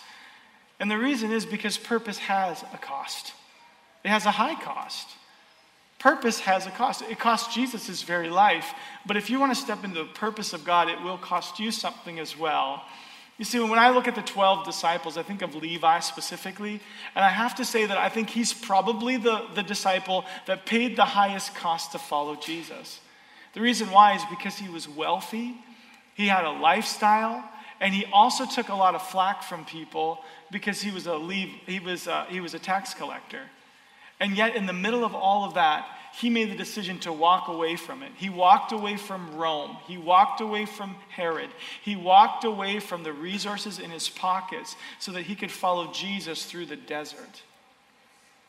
[0.79, 3.33] And the reason is because purpose has a cost,
[4.05, 5.09] it has a high cost.
[5.99, 7.03] Purpose has a cost.
[7.11, 8.75] It cost Jesus his very life.
[9.07, 11.71] But if you want to step into the purpose of God, it will cost you
[11.71, 12.85] something as well.
[13.39, 16.81] You see, when I look at the 12 disciples, I think of Levi specifically,
[17.15, 20.97] and I have to say that I think he's probably the, the disciple that paid
[20.97, 23.01] the highest cost to follow Jesus.
[23.57, 25.55] The reason why is because he was wealthy,
[26.13, 27.43] he had a lifestyle,
[27.81, 30.19] and he also took a lot of flack from people
[30.53, 33.41] because he was a leave, he was a, he was a tax collector.
[34.21, 37.49] And yet, in the middle of all of that, he made the decision to walk
[37.49, 38.13] away from it.
[38.19, 39.79] He walked away from Rome.
[39.87, 41.49] He walked away from Herod.
[41.83, 46.45] He walked away from the resources in his pockets so that he could follow Jesus
[46.45, 47.43] through the desert.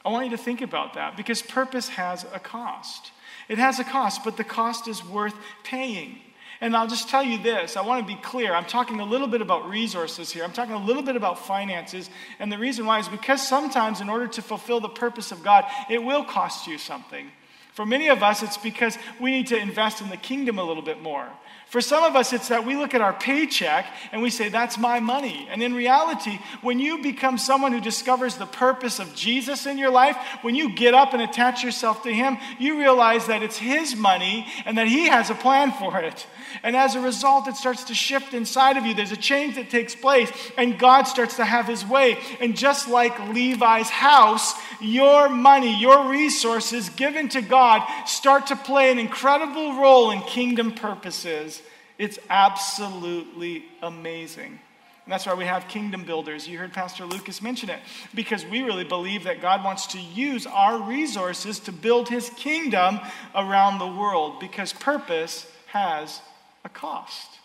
[0.03, 3.11] I want you to think about that because purpose has a cost.
[3.47, 6.19] It has a cost, but the cost is worth paying.
[6.59, 8.53] And I'll just tell you this I want to be clear.
[8.53, 10.43] I'm talking a little bit about resources here.
[10.43, 12.09] I'm talking a little bit about finances.
[12.39, 15.65] And the reason why is because sometimes, in order to fulfill the purpose of God,
[15.89, 17.31] it will cost you something.
[17.73, 20.81] For many of us, it's because we need to invest in the kingdom a little
[20.81, 21.27] bit more.
[21.69, 24.77] For some of us, it's that we look at our paycheck and we say, that's
[24.77, 25.49] my money.
[25.51, 29.91] And in reality, when you become someone who discovers the purpose of Jesus in your
[29.91, 33.97] life, when you get up and attach yourself to Him, you realize that it's His
[33.97, 36.25] money and that He has a plan for it.
[36.63, 38.93] And as a result, it starts to shift inside of you.
[38.93, 42.17] There's a change that takes place, and God starts to have His way.
[42.39, 48.91] And just like Levi's house, your money, your resources given to God start to play
[48.91, 51.61] an incredible role in kingdom purposes.
[51.97, 54.59] It's absolutely amazing.
[55.07, 56.49] And that's why we have kingdom builders.
[56.49, 57.79] You heard Pastor Lucas mention it
[58.13, 62.99] because we really believe that God wants to use our resources to build his kingdom
[63.33, 66.21] around the world because purpose has
[66.65, 67.39] a cost.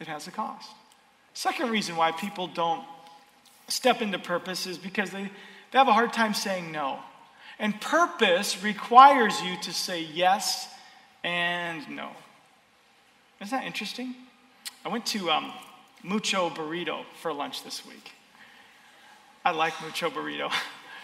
[0.00, 0.70] It has a cost.
[1.34, 2.84] Second reason why people don't
[3.68, 5.30] step into purpose is because they,
[5.70, 6.98] they have a hard time saying no.
[7.58, 10.68] And purpose requires you to say yes
[11.24, 12.10] and no.
[13.40, 14.14] Isn't that interesting?
[14.84, 15.52] I went to um,
[16.02, 18.12] Mucho Burrito for lunch this week.
[19.44, 20.52] I like Mucho Burrito.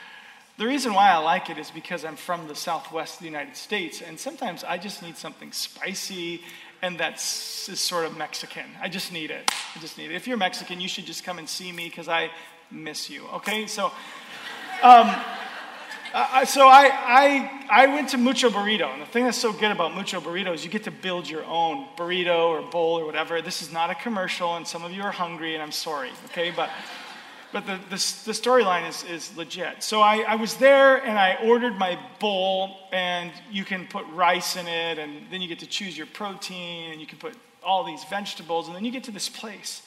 [0.59, 3.57] the reason why I like it is because I'm from the southwest of the United
[3.57, 6.43] States, and sometimes I just need something spicy
[6.83, 8.65] and that's sort of Mexican.
[8.81, 9.51] I just need it.
[9.75, 10.17] I just need it.
[10.17, 12.31] If you're Mexican, you should just come and see me because I
[12.71, 13.25] miss you.
[13.35, 13.91] Okay, so.
[14.85, 15.07] Um,
[16.45, 19.95] so I, I, I went to Mucho Burrito, and the thing that's so good about
[19.95, 23.41] Mucho Burrito is you get to build your own burrito or bowl or whatever.
[23.41, 26.51] This is not a commercial, and some of you are hungry, and I'm sorry, okay?
[26.51, 26.69] But,
[27.51, 29.83] but the, the, the storyline is, is legit.
[29.83, 34.57] So I, I was there, and I ordered my bowl, and you can put rice
[34.57, 37.85] in it, and then you get to choose your protein, and you can put all
[37.85, 39.81] these vegetables, and then you get to this place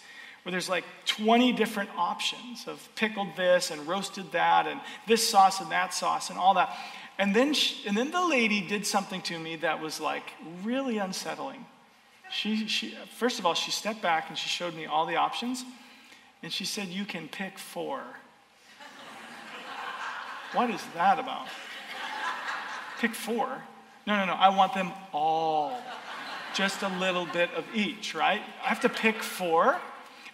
[0.47, 5.59] where there's like 20 different options of pickled this and roasted that and this sauce
[5.59, 6.73] and that sauce and all that.
[7.19, 10.23] And then, she, and then the lady did something to me that was like
[10.63, 11.65] really unsettling.
[12.31, 15.65] She, she, first of all, she stepped back and she showed me all the options.
[16.41, 17.99] And she said, You can pick four.
[20.53, 21.47] what is that about?
[23.01, 23.49] Pick four?
[24.05, 24.33] No, no, no.
[24.33, 25.77] I want them all.
[26.53, 28.41] Just a little bit of each, right?
[28.63, 29.77] I have to pick four.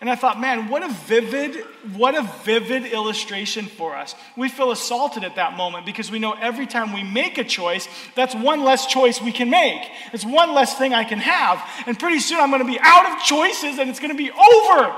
[0.03, 1.63] And I thought, man, what a vivid,
[1.95, 4.15] what a vivid illustration for us.
[4.35, 7.87] We feel assaulted at that moment because we know every time we make a choice,
[8.13, 9.81] that's one less choice we can make.
[10.11, 11.65] It's one less thing I can have.
[11.87, 14.29] And pretty soon I'm going to be out of choices and it's going to be
[14.29, 14.93] over.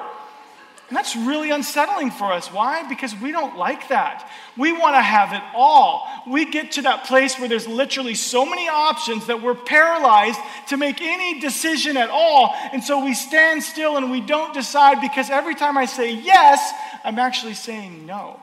[0.87, 2.51] And that's really unsettling for us.
[2.53, 2.87] Why?
[2.87, 4.29] Because we don't like that.
[4.55, 6.07] We want to have it all.
[6.27, 10.77] We get to that place where there's literally so many options that we're paralyzed to
[10.77, 12.53] make any decision at all.
[12.71, 16.71] And so we stand still and we don't decide because every time I say yes,
[17.03, 18.39] I'm actually saying no.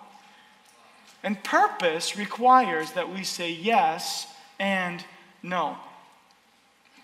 [1.22, 4.26] And purpose requires that we say yes
[4.58, 5.04] and
[5.44, 5.76] no.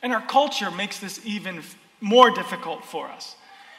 [0.02, 1.62] And our culture makes this even
[2.00, 3.36] more difficult for us.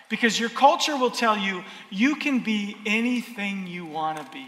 [0.10, 4.46] Because your culture will tell you you can be anything you want to be.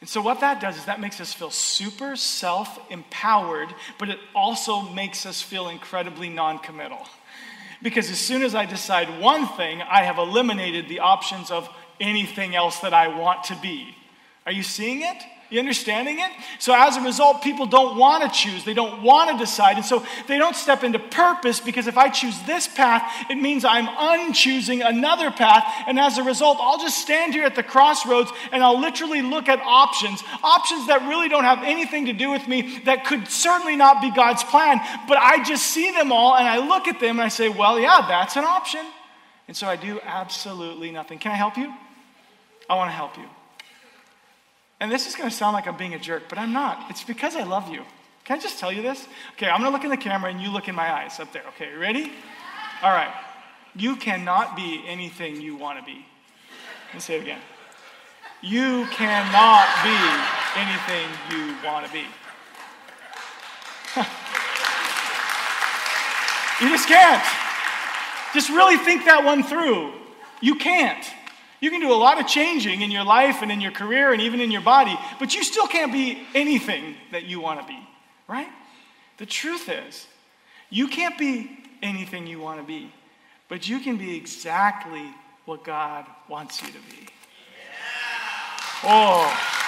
[0.00, 4.18] And so, what that does is that makes us feel super self empowered, but it
[4.34, 7.08] also makes us feel incredibly non committal.
[7.82, 11.68] Because as soon as I decide one thing, I have eliminated the options of
[12.00, 13.96] anything else that I want to be.
[14.44, 15.16] Are you seeing it?
[15.48, 16.30] You understanding it?
[16.58, 18.64] So as a result, people don't want to choose.
[18.64, 19.76] They don't want to decide.
[19.76, 23.64] And so they don't step into purpose because if I choose this path, it means
[23.64, 25.64] I'm unchoosing another path.
[25.86, 29.48] And as a result, I'll just stand here at the crossroads and I'll literally look
[29.48, 30.20] at options.
[30.42, 34.10] Options that really don't have anything to do with me, that could certainly not be
[34.10, 34.80] God's plan.
[35.06, 37.78] But I just see them all and I look at them and I say, well,
[37.78, 38.84] yeah, that's an option.
[39.46, 41.20] And so I do absolutely nothing.
[41.20, 41.72] Can I help you?
[42.68, 43.26] I want to help you.
[44.80, 46.90] And this is going to sound like I'm being a jerk, but I'm not.
[46.90, 47.82] It's because I love you.
[48.24, 49.06] Can I just tell you this?
[49.34, 51.32] Okay, I'm going to look in the camera and you look in my eyes up
[51.32, 51.44] there.
[51.50, 52.12] Okay, ready?
[52.82, 53.14] All right.
[53.74, 56.04] You cannot be anything you want to be.
[56.88, 57.40] Let me say it again.
[58.42, 59.96] You cannot be
[60.56, 62.04] anything you want to be.
[66.60, 67.24] you just can't.
[68.34, 69.92] Just really think that one through.
[70.40, 71.06] You can't.
[71.60, 74.20] You can do a lot of changing in your life and in your career and
[74.20, 77.78] even in your body, but you still can't be anything that you want to be,
[78.28, 78.48] right?
[79.18, 80.06] The truth is,
[80.68, 81.50] you can't be
[81.82, 82.92] anything you want to be,
[83.48, 85.06] but you can be exactly
[85.46, 87.08] what God wants you to be.
[88.82, 89.62] Oh.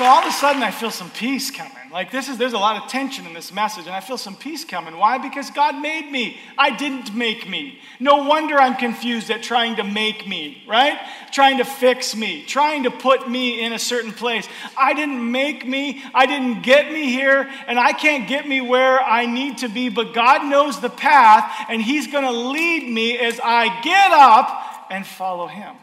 [0.00, 1.90] So all of a sudden, I feel some peace coming.
[1.92, 4.34] Like this is, there's a lot of tension in this message, and I feel some
[4.34, 4.96] peace coming.
[4.96, 5.18] Why?
[5.18, 6.38] Because God made me.
[6.56, 7.78] I didn't make me.
[7.98, 10.98] No wonder I'm confused at trying to make me, right?
[11.32, 14.48] Trying to fix me, trying to put me in a certain place.
[14.74, 16.02] I didn't make me.
[16.14, 19.90] I didn't get me here, and I can't get me where I need to be.
[19.90, 24.86] But God knows the path, and He's going to lead me as I get up
[24.90, 25.76] and follow Him.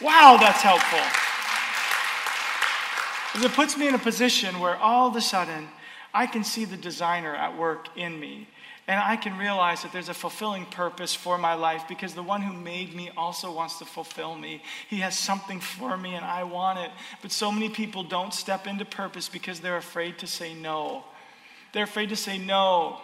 [0.00, 0.98] Wow, that's helpful.
[3.36, 5.68] Because it puts me in a position where all of a sudden
[6.14, 8.48] I can see the designer at work in me.
[8.88, 12.40] And I can realize that there's a fulfilling purpose for my life because the one
[12.40, 14.62] who made me also wants to fulfill me.
[14.88, 16.90] He has something for me and I want it.
[17.20, 21.04] But so many people don't step into purpose because they're afraid to say no.
[21.74, 23.02] They're afraid to say no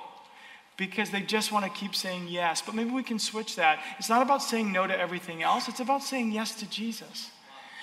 [0.78, 2.62] because they just want to keep saying yes.
[2.62, 3.80] But maybe we can switch that.
[3.98, 7.30] It's not about saying no to everything else, it's about saying yes to Jesus.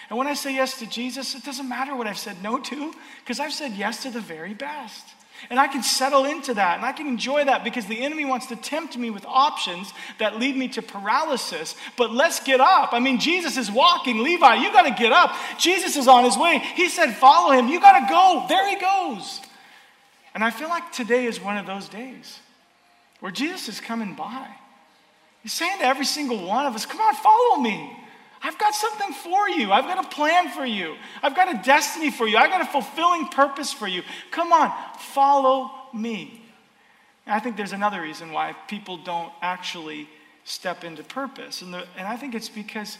[0.09, 2.93] And when I say yes to Jesus, it doesn't matter what I've said no to,
[3.19, 5.05] because I've said yes to the very best.
[5.49, 8.47] And I can settle into that and I can enjoy that because the enemy wants
[8.47, 11.75] to tempt me with options that lead me to paralysis.
[11.95, 12.91] But let's get up.
[12.91, 14.21] I mean, Jesus is walking.
[14.21, 15.33] Levi, you got to get up.
[15.57, 16.61] Jesus is on his way.
[16.75, 17.69] He said, Follow him.
[17.69, 18.45] You got to go.
[18.49, 19.39] There he goes.
[20.33, 22.39] And I feel like today is one of those days
[23.21, 24.47] where Jesus is coming by.
[25.41, 27.97] He's saying to every single one of us, Come on, follow me.
[28.41, 29.71] I've got something for you.
[29.71, 30.95] I've got a plan for you.
[31.21, 32.37] I've got a destiny for you.
[32.37, 34.03] I've got a fulfilling purpose for you.
[34.31, 36.41] Come on, follow me.
[37.25, 40.07] And I think there's another reason why people don't actually
[40.45, 41.61] step into purpose.
[41.61, 42.97] And, the, and I think it's because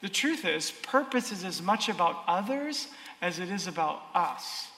[0.00, 2.88] the truth is, purpose is as much about others
[3.22, 4.68] as it is about us.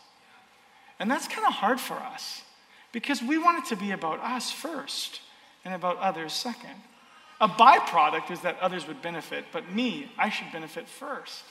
[1.01, 2.43] And that's kind of hard for us
[2.93, 5.21] because we want it to be about us first
[5.65, 6.81] and about others second.
[7.41, 11.45] A byproduct is that others would benefit, but me, I should benefit first.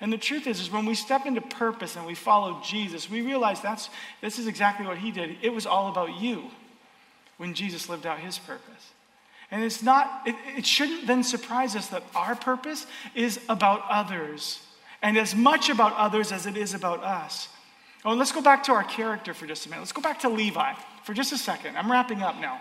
[0.00, 3.22] And the truth is, is when we step into purpose and we follow Jesus, we
[3.22, 3.88] realize that's
[4.20, 5.36] this is exactly what he did.
[5.42, 6.44] It was all about you
[7.38, 8.92] when Jesus lived out his purpose.
[9.50, 14.60] And it's not, it, it shouldn't then surprise us that our purpose is about others,
[15.02, 17.48] and as much about others as it is about us.
[18.04, 19.80] Oh, let's go back to our character for just a minute.
[19.80, 21.76] Let's go back to Levi for just a second.
[21.76, 22.60] I'm wrapping up now.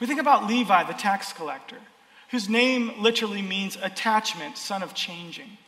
[0.00, 1.76] We think about Levi, the tax collector,
[2.30, 5.58] whose name literally means attachment, son of changing.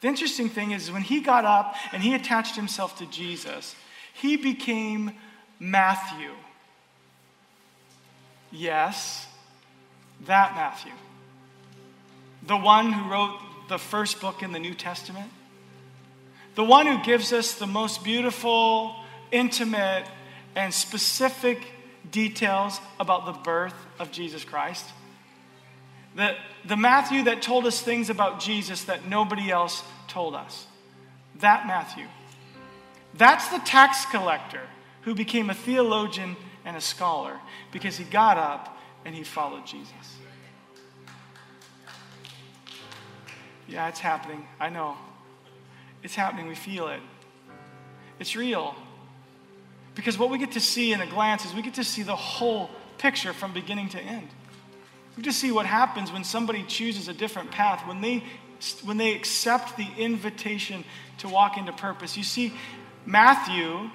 [0.00, 3.74] The interesting thing is, when he got up and he attached himself to Jesus,
[4.12, 5.12] he became
[5.58, 6.30] Matthew.
[8.52, 9.26] Yes,
[10.26, 10.92] that Matthew.
[12.46, 13.38] The one who wrote
[13.68, 15.30] the first book in the New Testament.
[16.54, 18.94] The one who gives us the most beautiful,
[19.30, 20.06] intimate,
[20.54, 21.58] and specific
[22.10, 24.86] details about the birth of Jesus Christ.
[26.16, 26.34] The,
[26.64, 30.66] the Matthew that told us things about Jesus that nobody else told us.
[31.40, 32.06] That Matthew.
[33.14, 34.62] That's the tax collector
[35.02, 37.38] who became a theologian and a scholar
[37.72, 39.92] because he got up and he followed Jesus.
[43.68, 44.46] Yeah, it's happening.
[44.58, 44.96] I know.
[46.02, 46.48] It's happening.
[46.48, 47.00] We feel it.
[48.18, 48.74] It's real.
[49.98, 52.14] Because what we get to see in a glance is we get to see the
[52.14, 54.28] whole picture from beginning to end.
[55.16, 58.22] We get to see what happens when somebody chooses a different path, when they,
[58.84, 60.84] when they accept the invitation
[61.18, 62.16] to walk into purpose.
[62.16, 62.52] You see,
[63.06, 63.90] Matthew,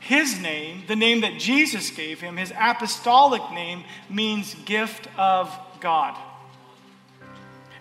[0.00, 6.16] his name, the name that Jesus gave him, his apostolic name, means gift of God.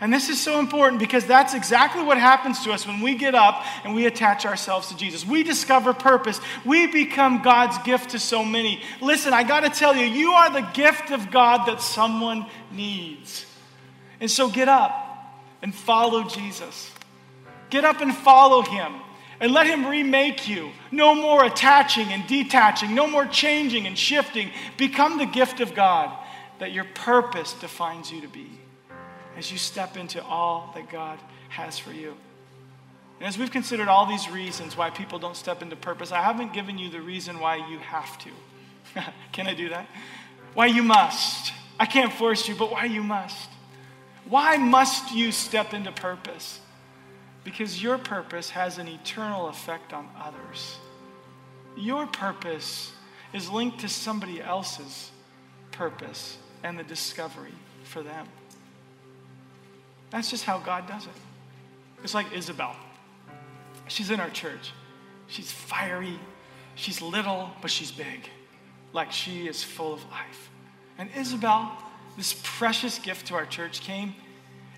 [0.06, 3.34] And this is so important because that's exactly what happens to us when we get
[3.34, 5.26] up and we attach ourselves to Jesus.
[5.26, 6.40] We discover purpose.
[6.64, 8.84] We become God's gift to so many.
[9.02, 13.48] Listen, I got to tell you, you are the gift of God that someone needs.
[14.20, 14.94] And so get up
[15.64, 16.92] and follow Jesus.
[17.72, 18.94] Get up and follow him
[19.40, 20.70] and let him remake you.
[20.92, 24.52] No more attaching and detaching, no more changing and shifting.
[24.78, 26.16] Become the gift of God
[26.60, 28.60] that your purpose defines you to be
[29.38, 31.20] as you step into all that God
[31.50, 32.16] has for you.
[33.20, 36.54] And as we've considered all these reasons why people don't step into purpose, I haven't
[36.54, 38.30] given you the reason why you have to.
[39.32, 39.88] Can I do that?
[40.54, 41.54] Why you must.
[41.80, 43.50] I can't force you, but why you must.
[44.28, 46.60] Why must you step into purpose?
[47.44, 50.78] Because your purpose has an eternal effect on others.
[51.78, 52.92] Your purpose
[53.34, 55.12] is linked to somebody else's
[55.72, 58.28] purpose and the discovery for them.
[60.16, 61.12] That's just how God does it.
[62.02, 62.74] It's like Isabel.
[63.90, 64.72] She's in our church.
[65.28, 66.18] She's fiery.
[66.76, 68.30] She's little, but she's big.
[68.94, 70.50] Like she is full of life.
[70.98, 71.70] And Isabel,
[72.16, 74.16] this precious gift to our church, came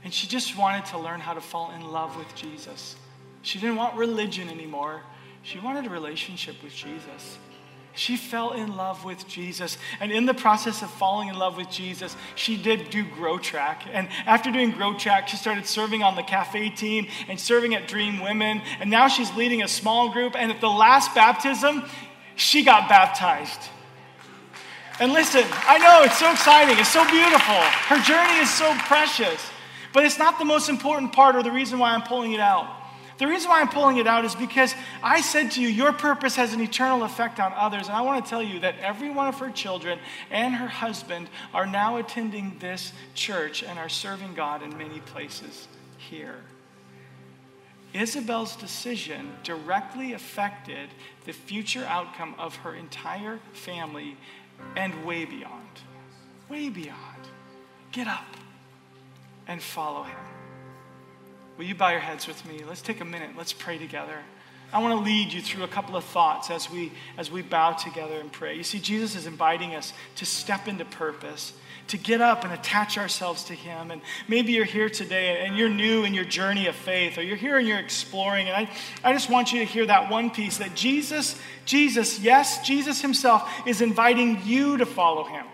[0.03, 2.95] and she just wanted to learn how to fall in love with Jesus.
[3.43, 5.03] She didn't want religion anymore.
[5.43, 7.37] She wanted a relationship with Jesus.
[7.97, 9.77] She fell in love with Jesus.
[9.99, 13.87] And in the process of falling in love with Jesus, she did do Grow Track.
[13.91, 17.87] And after doing Grow Track, she started serving on the cafe team and serving at
[17.87, 18.61] Dream Women.
[18.79, 20.35] And now she's leading a small group.
[20.37, 21.83] And at the last baptism,
[22.35, 23.61] she got baptized.
[24.99, 27.55] And listen, I know it's so exciting, it's so beautiful.
[27.89, 29.43] Her journey is so precious.
[29.91, 32.76] But it's not the most important part or the reason why I'm pulling it out.
[33.17, 36.35] The reason why I'm pulling it out is because I said to you, your purpose
[36.35, 37.87] has an eternal effect on others.
[37.87, 39.99] And I want to tell you that every one of her children
[40.29, 45.67] and her husband are now attending this church and are serving God in many places
[45.97, 46.41] here.
[47.93, 50.89] Isabel's decision directly affected
[51.25, 54.17] the future outcome of her entire family
[54.75, 55.63] and way beyond.
[56.49, 57.27] Way beyond.
[57.91, 58.27] Get up
[59.47, 60.36] and follow him.
[61.57, 62.63] Will you bow your heads with me?
[62.67, 63.31] Let's take a minute.
[63.35, 64.19] Let's pray together.
[64.71, 67.71] I want to lead you through a couple of thoughts as we as we bow
[67.71, 68.55] together and pray.
[68.55, 71.53] You see Jesus is inviting us to step into purpose,
[71.87, 73.91] to get up and attach ourselves to him.
[73.91, 77.37] And maybe you're here today and you're new in your journey of faith or you're
[77.37, 78.69] here and you're exploring and I
[79.09, 83.49] I just want you to hear that one piece that Jesus Jesus, yes, Jesus himself
[83.65, 85.45] is inviting you to follow him.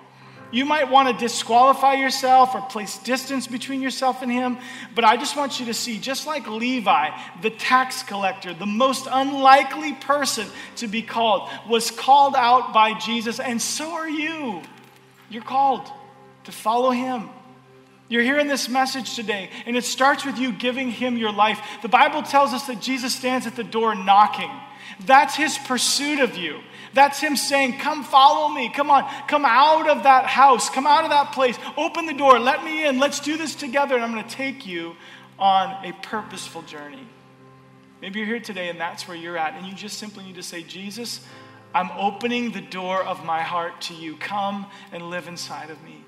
[0.54, 4.60] You might want to disqualify yourself or place distance between yourself and him,
[4.94, 7.10] but I just want you to see, just like Levi,
[7.42, 13.40] the tax collector, the most unlikely person to be called, was called out by Jesus,
[13.40, 14.62] and so are you.
[15.32, 15.92] You're called
[16.44, 17.32] to follow him.
[18.08, 21.60] You're hearing this message today, and it starts with you giving him your life.
[21.82, 24.52] The Bible tells us that Jesus stands at the door knocking.
[25.08, 26.60] That's his pursuit of you.
[26.94, 28.70] That's him saying, Come follow me.
[28.70, 29.10] Come on.
[29.28, 30.70] Come out of that house.
[30.70, 31.58] Come out of that place.
[31.78, 32.40] Open the door.
[32.40, 33.00] Let me in.
[33.00, 33.96] Let's do this together.
[33.96, 34.96] And I'm going to take you
[35.40, 37.08] on a purposeful journey.
[38.02, 39.54] Maybe you're here today and that's where you're at.
[39.56, 41.22] And you just simply need to say, Jesus,
[41.74, 44.18] I'm opening the door of my heart to you.
[44.18, 46.04] Come and live inside of me.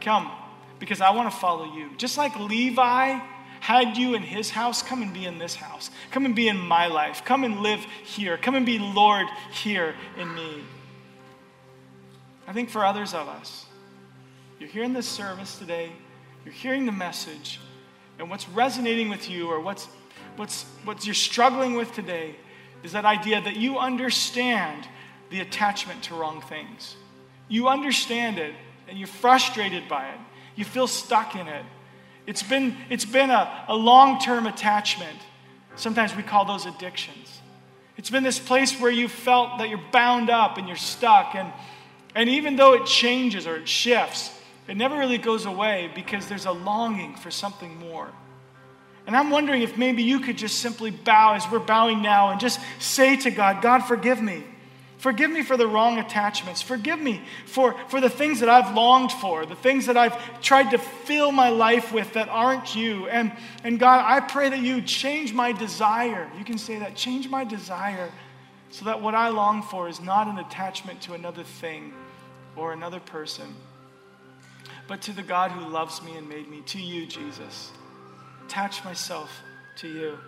[0.00, 0.30] Come,
[0.78, 1.90] because I want to follow you.
[1.96, 3.18] Just like Levi
[3.60, 5.90] had you in his house, come and be in this house.
[6.10, 7.24] Come and be in my life.
[7.24, 8.36] Come and live here.
[8.36, 10.62] Come and be Lord here in me.
[12.46, 13.66] I think for others of us,
[14.58, 15.90] you're hearing this service today,
[16.44, 17.60] you're hearing the message,
[18.18, 19.86] and what's resonating with you or what's,
[20.36, 22.36] what's, what you're struggling with today
[22.82, 24.86] is that idea that you understand
[25.30, 26.96] the attachment to wrong things.
[27.48, 28.54] You understand it,
[28.88, 30.18] and you're frustrated by it.
[30.54, 31.64] You feel stuck in it.
[32.26, 35.18] It's been, it's been a, a long term attachment.
[35.76, 37.40] Sometimes we call those addictions.
[37.96, 41.34] It's been this place where you felt that you're bound up and you're stuck.
[41.34, 41.52] And,
[42.14, 44.30] and even though it changes or it shifts,
[44.68, 48.08] it never really goes away because there's a longing for something more.
[49.06, 52.40] And I'm wondering if maybe you could just simply bow as we're bowing now and
[52.40, 54.42] just say to God, God, forgive me.
[54.98, 56.62] Forgive me for the wrong attachments.
[56.62, 60.70] Forgive me for, for the things that I've longed for, the things that I've tried
[60.70, 63.06] to fill my life with that aren't you.
[63.08, 63.32] And,
[63.62, 66.30] and God, I pray that you change my desire.
[66.38, 68.10] You can say that change my desire
[68.70, 71.92] so that what I long for is not an attachment to another thing
[72.56, 73.54] or another person,
[74.88, 77.70] but to the God who loves me and made me, to you, Jesus.
[78.46, 79.30] Attach myself
[79.76, 80.18] to you.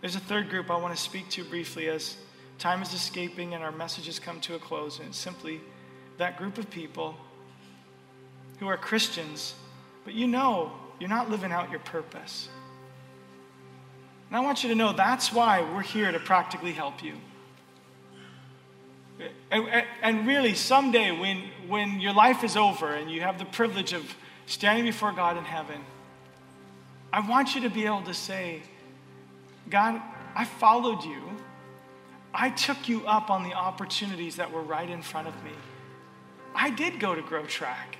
[0.00, 2.16] There's a third group I want to speak to briefly as
[2.58, 5.60] time is escaping and our messages come to a close, and it's simply
[6.18, 7.16] that group of people
[8.58, 9.54] who are Christians,
[10.04, 12.48] but you know you're not living out your purpose.
[14.28, 17.14] And I want you to know that's why we're here to practically help you.
[19.50, 23.92] And, and, really, someday when, when your life is over and you have the privilege
[23.92, 25.80] of standing before God in heaven,
[27.12, 28.62] I want you to be able to say,
[29.70, 30.02] God,
[30.34, 31.22] I followed you.
[32.34, 35.52] I took you up on the opportunities that were right in front of me.
[36.54, 37.96] I did go to Grow Track.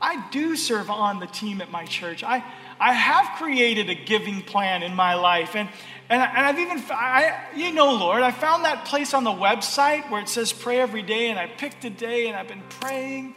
[0.00, 2.24] I do serve on the team at my church.
[2.24, 2.44] I,
[2.80, 5.54] I have created a giving plan in my life.
[5.54, 5.68] And,
[6.08, 10.08] and, and I've even, I, you know, Lord, I found that place on the website
[10.10, 11.30] where it says pray every day.
[11.30, 13.34] And I picked a day and I've been praying,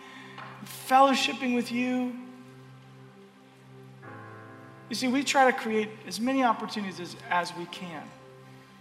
[0.87, 2.15] fellowshipping with you.
[4.89, 8.03] You see, we try to create as many opportunities as, as we can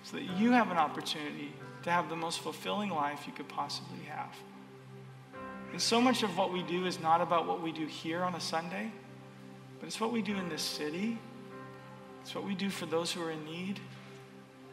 [0.04, 1.52] so that you have an opportunity
[1.82, 4.34] to have the most fulfilling life you could possibly have.
[5.72, 8.34] And so much of what we do is not about what we do here on
[8.34, 8.92] a Sunday,
[9.80, 11.18] but it's what we do in this city.
[12.22, 13.80] It's what we do for those who are in need.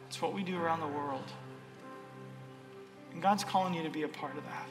[0.06, 1.24] It's what we do around the world.
[3.12, 4.66] And God's calling you to be a part of that.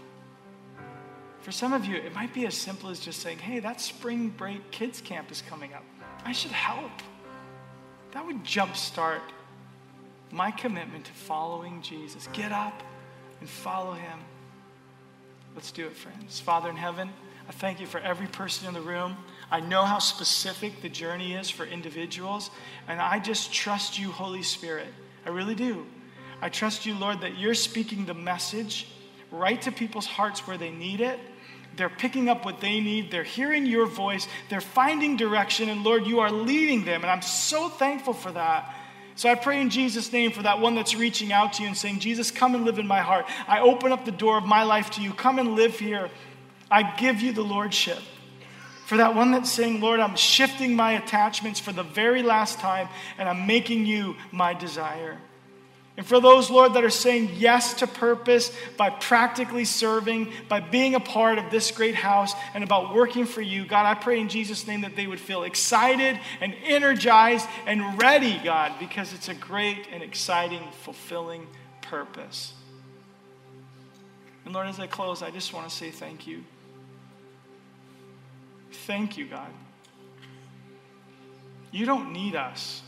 [1.41, 4.29] For some of you, it might be as simple as just saying, hey, that spring
[4.29, 5.83] break kids camp is coming up.
[6.23, 6.91] I should help.
[8.11, 9.21] That would jumpstart
[10.31, 12.27] my commitment to following Jesus.
[12.33, 12.83] Get up
[13.39, 14.19] and follow him.
[15.55, 16.39] Let's do it, friends.
[16.39, 17.09] Father in heaven,
[17.47, 19.17] I thank you for every person in the room.
[19.51, 22.49] I know how specific the journey is for individuals,
[22.87, 24.87] and I just trust you, Holy Spirit.
[25.25, 25.85] I really do.
[26.41, 28.87] I trust you, Lord, that you're speaking the message
[29.29, 31.19] right to people's hearts where they need it.
[31.75, 33.11] They're picking up what they need.
[33.11, 34.27] They're hearing your voice.
[34.49, 35.69] They're finding direction.
[35.69, 37.01] And Lord, you are leading them.
[37.01, 38.75] And I'm so thankful for that.
[39.15, 41.77] So I pray in Jesus' name for that one that's reaching out to you and
[41.77, 43.25] saying, Jesus, come and live in my heart.
[43.47, 45.13] I open up the door of my life to you.
[45.13, 46.09] Come and live here.
[46.69, 47.99] I give you the Lordship.
[48.85, 52.89] For that one that's saying, Lord, I'm shifting my attachments for the very last time
[53.17, 55.17] and I'm making you my desire.
[55.97, 60.95] And for those, Lord, that are saying yes to purpose by practically serving, by being
[60.95, 64.29] a part of this great house, and about working for you, God, I pray in
[64.29, 69.33] Jesus' name that they would feel excited and energized and ready, God, because it's a
[69.33, 71.45] great and exciting, fulfilling
[71.81, 72.53] purpose.
[74.45, 76.43] And Lord, as I close, I just want to say thank you.
[78.87, 79.51] Thank you, God.
[81.71, 82.81] You don't need us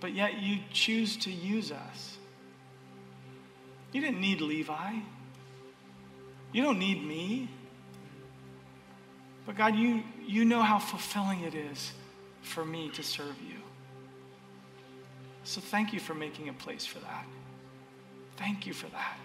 [0.00, 2.18] but yet you choose to use us.
[3.92, 4.94] You didn't need Levi.
[6.52, 7.48] You don't need me.
[9.46, 11.92] But God, you, you know how fulfilling it is
[12.42, 13.56] for me to serve you.
[15.44, 17.24] So thank you for making a place for that.
[18.36, 19.16] Thank you for that.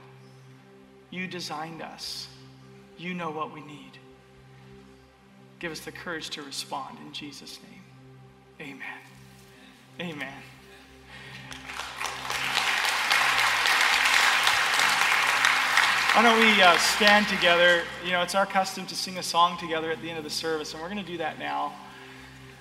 [1.10, 2.28] You designed us.
[2.98, 3.98] You know what we need.
[5.60, 8.70] Give us the courage to respond in Jesus' name.
[8.70, 9.00] Amen.
[10.00, 10.34] Amen.
[16.14, 17.84] Why don't we uh, stand together?
[18.03, 20.30] You know, it's our custom to sing a song together at the end of the
[20.30, 21.72] service, and we're going to do that now.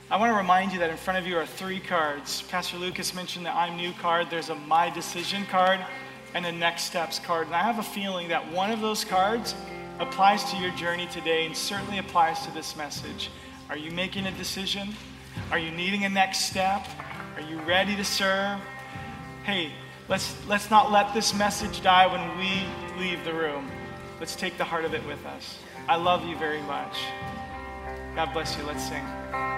[0.09, 2.43] I want to remind you that in front of you are three cards.
[2.43, 4.29] Pastor Lucas mentioned the I'm New card.
[4.31, 5.85] There's a My Decision card
[6.33, 7.49] and a Next Steps card.
[7.49, 9.57] And I have a feeling that one of those cards
[9.99, 13.31] applies to your journey today and certainly applies to this message.
[13.69, 14.95] Are you making a decision?
[15.51, 16.87] Are you needing a next step?
[17.35, 18.61] Are you ready to serve?
[19.43, 19.73] Hey,
[20.11, 22.65] Let's, let's not let this message die when we
[23.01, 23.67] leave the room.
[24.21, 25.59] Let's take the heart of it with us.
[25.89, 26.99] I love you very much.
[28.15, 28.65] God bless you.
[28.65, 29.51] Let's sing.